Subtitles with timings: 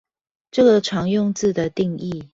[0.49, 2.27] 這個常用字的定義